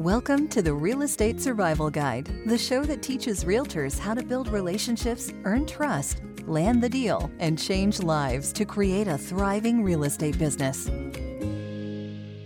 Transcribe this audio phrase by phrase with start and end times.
[0.00, 4.48] Welcome to the Real Estate Survival Guide, the show that teaches realtors how to build
[4.48, 10.38] relationships, earn trust, land the deal, and change lives to create a thriving real estate
[10.38, 10.88] business.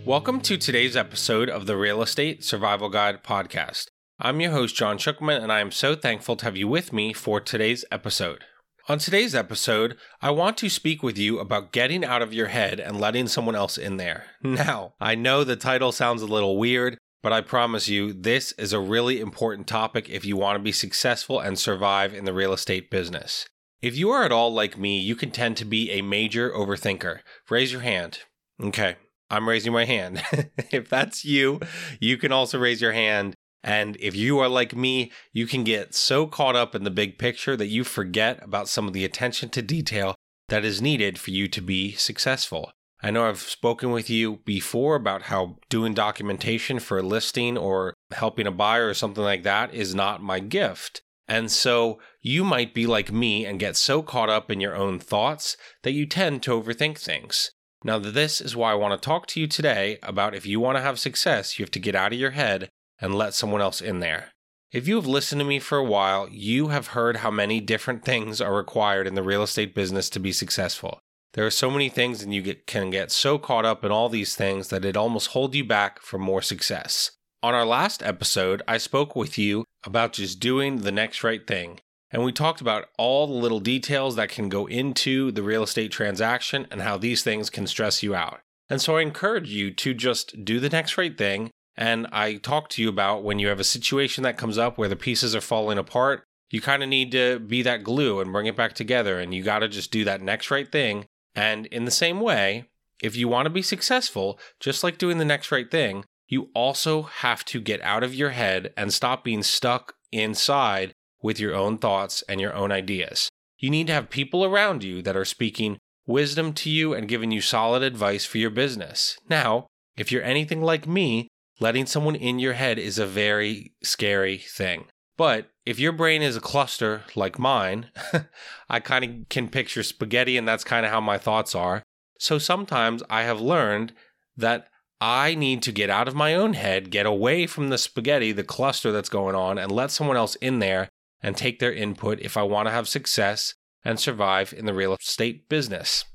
[0.05, 3.85] Welcome to today's episode of the Real Estate Survival Guide podcast.
[4.19, 7.13] I'm your host, John Shookman, and I am so thankful to have you with me
[7.13, 8.43] for today's episode.
[8.89, 12.81] On today's episode, I want to speak with you about getting out of your head
[12.81, 14.25] and letting someone else in there.
[14.43, 18.71] Now, I know the title sounds a little weird, but I promise you, this is
[18.71, 22.53] a really important topic if you want to be successful and survive in the real
[22.53, 23.47] estate business.
[23.81, 27.21] If you are at all like me, you can tend to be a major overthinker.
[27.49, 28.19] Raise your hand.
[28.61, 28.97] Okay,
[29.31, 30.21] I'm raising my hand.
[30.71, 31.61] if that's you,
[31.99, 33.33] you can also raise your hand.
[33.63, 37.17] And if you are like me, you can get so caught up in the big
[37.17, 40.13] picture that you forget about some of the attention to detail
[40.49, 42.71] that is needed for you to be successful.
[43.05, 47.93] I know I've spoken with you before about how doing documentation for a listing or
[48.11, 51.03] helping a buyer or something like that is not my gift.
[51.27, 54.97] And so you might be like me and get so caught up in your own
[54.97, 57.51] thoughts that you tend to overthink things.
[57.83, 60.77] Now, this is why I want to talk to you today about if you want
[60.77, 63.81] to have success, you have to get out of your head and let someone else
[63.81, 64.31] in there.
[64.71, 68.03] If you have listened to me for a while, you have heard how many different
[68.03, 70.99] things are required in the real estate business to be successful.
[71.35, 74.07] There are so many things, and you get, can get so caught up in all
[74.07, 77.11] these things that it almost holds you back from more success.
[77.43, 81.81] On our last episode, I spoke with you about just doing the next right thing.
[82.09, 85.91] And we talked about all the little details that can go into the real estate
[85.91, 88.39] transaction and how these things can stress you out.
[88.69, 91.51] And so I encourage you to just do the next right thing.
[91.75, 94.87] And I talked to you about when you have a situation that comes up where
[94.87, 98.45] the pieces are falling apart, you kind of need to be that glue and bring
[98.45, 99.19] it back together.
[99.19, 101.05] And you got to just do that next right thing
[101.35, 102.65] and in the same way,
[103.01, 107.03] if you want to be successful, just like doing the next right thing, you also
[107.03, 111.77] have to get out of your head and stop being stuck inside with your own
[111.77, 113.29] thoughts and your own ideas.
[113.57, 115.77] You need to have people around you that are speaking
[116.07, 119.17] wisdom to you and giving you solid advice for your business.
[119.29, 119.67] Now,
[119.97, 121.27] if you're anything like me,
[121.59, 124.85] letting someone in your head is a very scary thing.
[125.17, 127.87] But if your brain is a cluster like mine,
[128.69, 131.83] I kind of can picture spaghetti, and that's kind of how my thoughts are.
[132.19, 133.93] So sometimes I have learned
[134.37, 134.67] that
[134.99, 138.43] I need to get out of my own head, get away from the spaghetti, the
[138.43, 140.89] cluster that's going on, and let someone else in there
[141.21, 143.53] and take their input if I want to have success
[143.83, 146.05] and survive in the real estate business.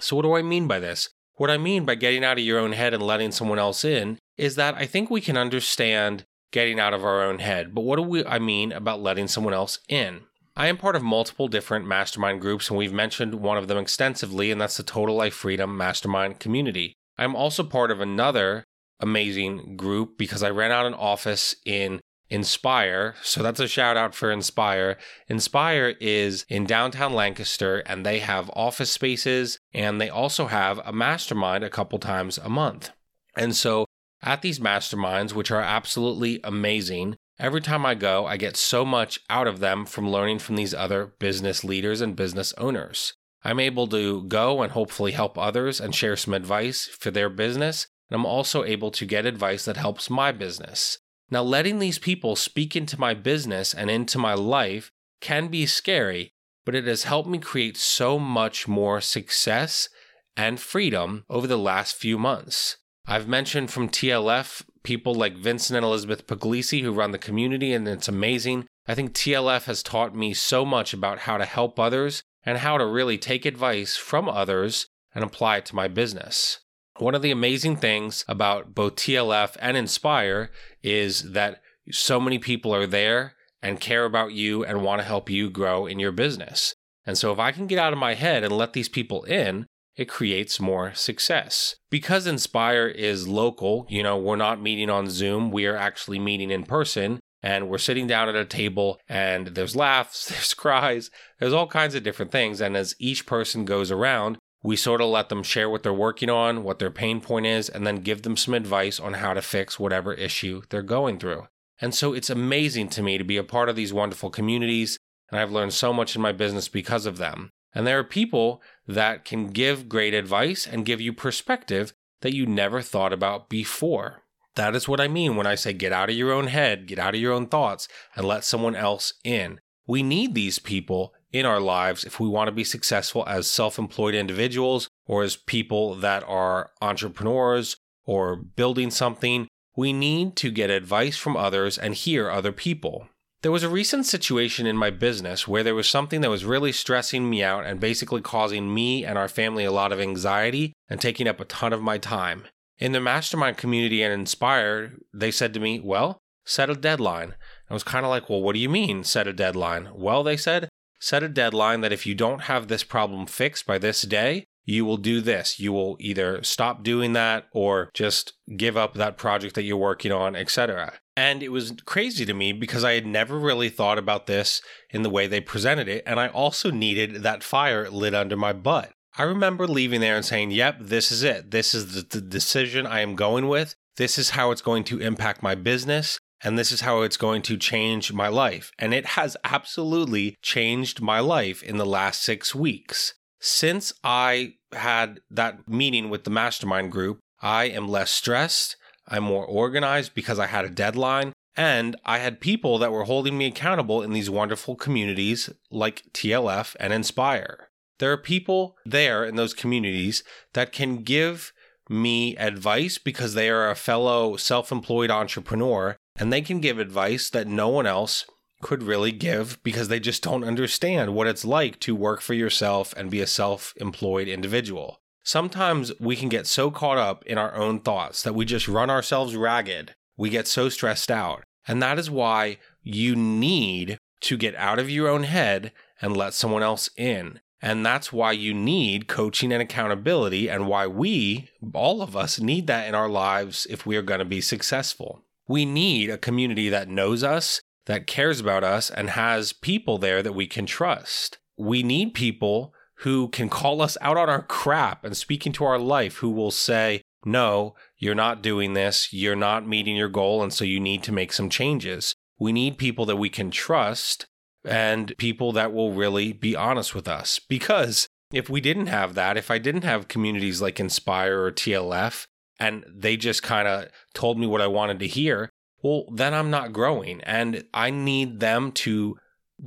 [0.00, 1.08] So, what do I mean by this?
[1.34, 4.18] What I mean by getting out of your own head and letting someone else in
[4.36, 7.74] is that I think we can understand getting out of our own head.
[7.74, 10.22] But what do we I mean about letting someone else in?
[10.56, 14.50] I am part of multiple different mastermind groups, and we've mentioned one of them extensively,
[14.50, 16.94] and that's the Total Life Freedom Mastermind community.
[17.16, 18.64] I'm also part of another
[18.98, 22.00] amazing group because I ran out an office in
[22.30, 23.16] Inspire.
[23.22, 24.96] So that's a shout out for Inspire.
[25.28, 30.92] Inspire is in downtown Lancaster and they have office spaces and they also have a
[30.92, 32.90] mastermind a couple times a month.
[33.36, 33.84] And so
[34.22, 39.20] at these masterminds, which are absolutely amazing, every time I go, I get so much
[39.30, 43.14] out of them from learning from these other business leaders and business owners.
[43.42, 47.86] I'm able to go and hopefully help others and share some advice for their business,
[48.10, 50.98] and I'm also able to get advice that helps my business.
[51.30, 56.32] Now, letting these people speak into my business and into my life can be scary,
[56.66, 59.88] but it has helped me create so much more success
[60.36, 62.76] and freedom over the last few months.
[63.10, 67.88] I've mentioned from TLF people like Vincent and Elizabeth Pugliese who run the community, and
[67.88, 68.68] it's amazing.
[68.86, 72.78] I think TLF has taught me so much about how to help others and how
[72.78, 76.60] to really take advice from others and apply it to my business.
[76.98, 82.72] One of the amazing things about both TLF and Inspire is that so many people
[82.72, 86.76] are there and care about you and want to help you grow in your business.
[87.04, 89.66] And so if I can get out of my head and let these people in,
[89.96, 91.76] it creates more success.
[91.90, 96.50] Because Inspire is local, you know, we're not meeting on Zoom, we are actually meeting
[96.50, 97.20] in person.
[97.42, 101.94] And we're sitting down at a table, and there's laughs, there's cries, there's all kinds
[101.94, 102.60] of different things.
[102.60, 106.28] And as each person goes around, we sort of let them share what they're working
[106.28, 109.40] on, what their pain point is, and then give them some advice on how to
[109.40, 111.46] fix whatever issue they're going through.
[111.80, 114.98] And so it's amazing to me to be a part of these wonderful communities,
[115.30, 117.50] and I've learned so much in my business because of them.
[117.74, 122.46] And there are people that can give great advice and give you perspective that you
[122.46, 124.22] never thought about before.
[124.56, 126.98] That is what I mean when I say get out of your own head, get
[126.98, 129.60] out of your own thoughts, and let someone else in.
[129.86, 133.78] We need these people in our lives if we want to be successful as self
[133.78, 139.46] employed individuals or as people that are entrepreneurs or building something.
[139.76, 143.08] We need to get advice from others and hear other people.
[143.42, 146.72] There was a recent situation in my business where there was something that was really
[146.72, 151.00] stressing me out and basically causing me and our family a lot of anxiety and
[151.00, 152.44] taking up a ton of my time.
[152.78, 157.34] In the mastermind community and Inspired, they said to me, Well, set a deadline.
[157.70, 159.88] I was kind of like, Well, what do you mean, set a deadline?
[159.94, 160.68] Well, they said,
[161.00, 164.84] set a deadline that if you don't have this problem fixed by this day, you
[164.84, 165.58] will do this.
[165.58, 170.12] You will either stop doing that or just give up that project that you're working
[170.12, 170.94] on, etc.
[171.16, 175.02] And it was crazy to me because I had never really thought about this in
[175.02, 176.02] the way they presented it.
[176.06, 178.92] And I also needed that fire lit under my butt.
[179.18, 181.50] I remember leaving there and saying, Yep, this is it.
[181.50, 183.74] This is the, the decision I am going with.
[183.96, 186.18] This is how it's going to impact my business.
[186.42, 188.70] And this is how it's going to change my life.
[188.78, 193.14] And it has absolutely changed my life in the last six weeks.
[193.40, 198.76] Since I had that meeting with the mastermind group, I am less stressed.
[199.08, 201.32] I'm more organized because I had a deadline.
[201.56, 206.76] And I had people that were holding me accountable in these wonderful communities like TLF
[206.78, 207.68] and Inspire.
[207.98, 210.24] There are people there in those communities
[210.54, 211.52] that can give
[211.88, 217.28] me advice because they are a fellow self employed entrepreneur and they can give advice
[217.30, 218.24] that no one else
[218.60, 222.94] could really give because they just don't understand what it's like to work for yourself
[222.96, 225.00] and be a self employed individual.
[225.22, 228.90] Sometimes we can get so caught up in our own thoughts that we just run
[228.90, 229.94] ourselves ragged.
[230.16, 231.44] We get so stressed out.
[231.68, 236.34] And that is why you need to get out of your own head and let
[236.34, 237.40] someone else in.
[237.62, 242.66] And that's why you need coaching and accountability, and why we, all of us, need
[242.68, 245.22] that in our lives if we are going to be successful.
[245.46, 247.60] We need a community that knows us
[247.90, 251.38] that cares about us and has people there that we can trust.
[251.58, 255.78] We need people who can call us out on our crap and speak into our
[255.78, 260.52] life, who will say, No, you're not doing this, you're not meeting your goal, and
[260.52, 262.14] so you need to make some changes.
[262.38, 264.26] We need people that we can trust
[264.64, 267.40] and people that will really be honest with us.
[267.40, 272.26] Because if we didn't have that, if I didn't have communities like Inspire or TLF,
[272.60, 275.49] and they just kind of told me what I wanted to hear,
[275.82, 277.20] well, then I'm not growing.
[277.22, 279.16] And I need them to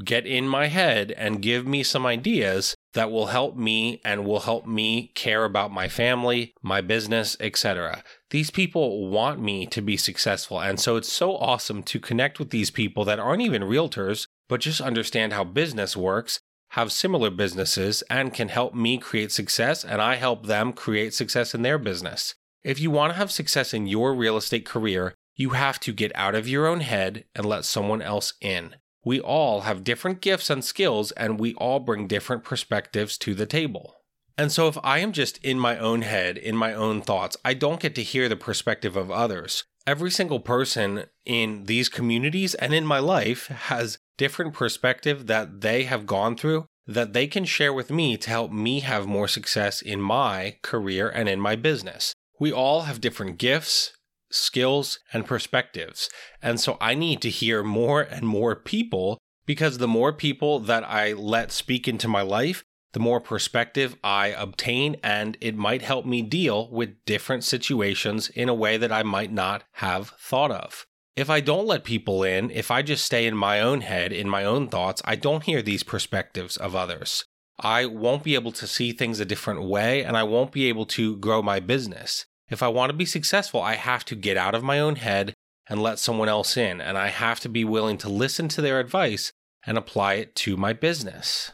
[0.04, 4.42] get in my head and give me some ideas that will help me and will
[4.42, 8.04] help me care about my family, my business, etc.
[8.30, 10.60] These people want me to be successful.
[10.60, 14.62] And so it's so awesome to connect with these people that aren't even realtors, but
[14.62, 16.40] just understand how business works,
[16.70, 19.84] have similar businesses, and can help me create success.
[19.84, 22.34] And I help them create success in their business.
[22.64, 26.12] If you want to have success in your real estate career, you have to get
[26.16, 28.76] out of your own head and let someone else in.
[29.06, 33.46] We all have different gifts and skills, and we all bring different perspectives to the
[33.46, 33.96] table.
[34.38, 37.54] And so, if I am just in my own head, in my own thoughts, I
[37.54, 39.66] don't get to hear the perspective of others.
[39.86, 45.84] Every single person in these communities and in my life has different perspective that they
[45.84, 49.82] have gone through that they can share with me to help me have more success
[49.82, 52.14] in my career and in my business.
[52.40, 53.94] We all have different gifts,
[54.34, 56.10] skills, and perspectives.
[56.42, 60.84] And so I need to hear more and more people because the more people that
[60.84, 62.64] I let speak into my life,
[62.94, 68.50] the more perspective I obtain, and it might help me deal with different situations in
[68.50, 70.86] a way that I might not have thought of.
[71.16, 74.30] If I don't let people in, if I just stay in my own head, in
[74.30, 77.26] my own thoughts, I don't hear these perspectives of others.
[77.60, 80.86] I won't be able to see things a different way, and I won't be able
[80.88, 82.26] to grow my business.
[82.54, 85.34] If I want to be successful, I have to get out of my own head
[85.68, 88.80] and let someone else in, and I have to be willing to listen to their
[88.80, 89.32] advice
[89.66, 91.52] and apply it to my business.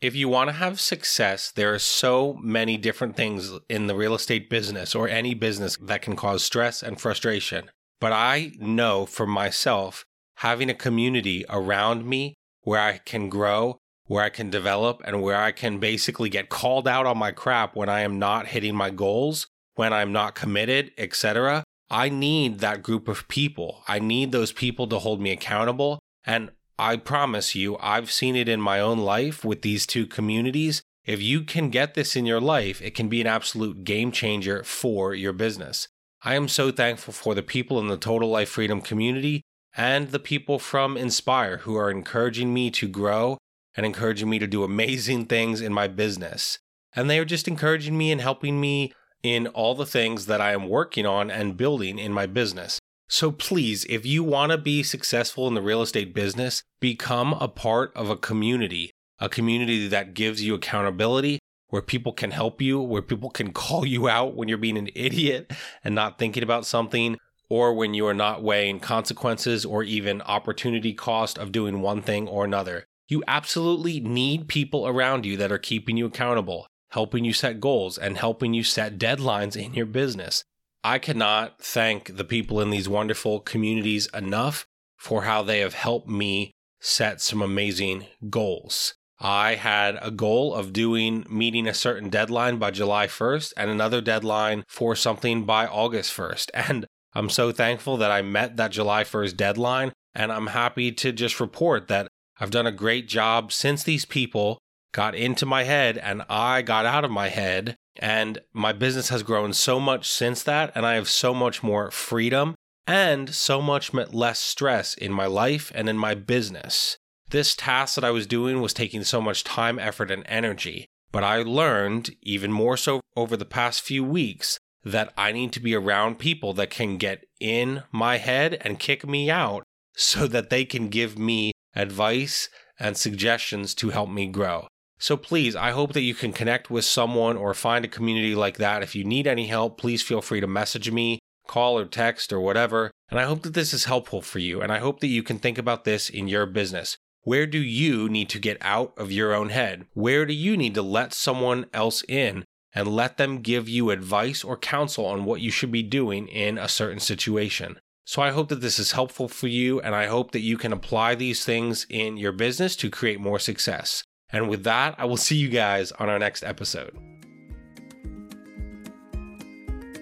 [0.00, 4.12] If you want to have success, there are so many different things in the real
[4.12, 7.70] estate business or any business that can cause stress and frustration.
[8.00, 10.04] But I know for myself,
[10.38, 15.40] having a community around me where I can grow, where I can develop, and where
[15.40, 18.90] I can basically get called out on my crap when I am not hitting my
[18.90, 21.64] goals when I'm not committed, etc.
[21.90, 23.82] I need that group of people.
[23.88, 25.98] I need those people to hold me accountable.
[26.24, 30.82] And I promise you, I've seen it in my own life with these two communities.
[31.04, 34.62] If you can get this in your life, it can be an absolute game changer
[34.62, 35.88] for your business.
[36.22, 39.42] I am so thankful for the people in the Total Life Freedom community
[39.76, 43.38] and the people from Inspire who are encouraging me to grow
[43.74, 46.58] and encouraging me to do amazing things in my business.
[46.94, 50.52] And they are just encouraging me and helping me in all the things that I
[50.52, 52.78] am working on and building in my business.
[53.08, 57.48] So please, if you want to be successful in the real estate business, become a
[57.48, 62.80] part of a community, a community that gives you accountability, where people can help you,
[62.80, 66.66] where people can call you out when you're being an idiot and not thinking about
[66.66, 67.16] something,
[67.48, 72.28] or when you are not weighing consequences or even opportunity cost of doing one thing
[72.28, 72.84] or another.
[73.08, 77.98] You absolutely need people around you that are keeping you accountable, helping you set goals,
[77.98, 80.44] and helping you set deadlines in your business.
[80.82, 84.66] I cannot thank the people in these wonderful communities enough
[84.96, 88.94] for how they have helped me set some amazing goals.
[89.20, 94.00] I had a goal of doing meeting a certain deadline by July 1st and another
[94.00, 96.50] deadline for something by August 1st.
[96.54, 99.92] And I'm so thankful that I met that July 1st deadline.
[100.14, 104.58] And I'm happy to just report that I've done a great job since these people
[104.92, 107.76] got into my head and I got out of my head.
[107.96, 110.72] And my business has grown so much since that.
[110.74, 112.54] And I have so much more freedom
[112.86, 116.96] and so much less stress in my life and in my business.
[117.28, 120.86] This task that I was doing was taking so much time, effort, and energy.
[121.12, 125.60] But I learned, even more so over the past few weeks, that I need to
[125.60, 129.62] be around people that can get in my head and kick me out
[129.94, 134.66] so that they can give me advice and suggestions to help me grow.
[135.00, 138.58] So please, I hope that you can connect with someone or find a community like
[138.58, 138.82] that.
[138.82, 142.40] If you need any help, please feel free to message me, call or text or
[142.40, 142.90] whatever.
[143.10, 144.60] And I hope that this is helpful for you.
[144.60, 146.98] And I hope that you can think about this in your business.
[147.22, 149.86] Where do you need to get out of your own head?
[149.94, 154.44] Where do you need to let someone else in and let them give you advice
[154.44, 157.78] or counsel on what you should be doing in a certain situation?
[158.04, 160.72] So I hope that this is helpful for you, and I hope that you can
[160.72, 164.02] apply these things in your business to create more success.
[164.32, 166.96] And with that, I will see you guys on our next episode.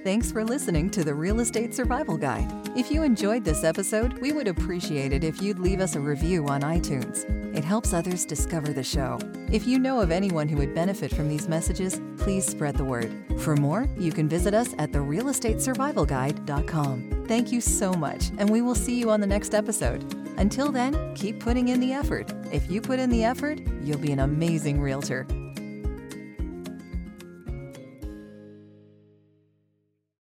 [0.05, 2.51] Thanks for listening to the Real Estate Survival Guide.
[2.77, 6.47] If you enjoyed this episode, we would appreciate it if you'd leave us a review
[6.47, 7.27] on iTunes.
[7.55, 9.19] It helps others discover the show.
[9.51, 13.13] If you know of anyone who would benefit from these messages, please spread the word.
[13.41, 17.25] For more, you can visit us at therealestatesurvivalguide.com.
[17.27, 20.18] Thank you so much, and we will see you on the next episode.
[20.39, 22.33] Until then, keep putting in the effort.
[22.53, 25.27] If you put in the effort, you'll be an amazing realtor.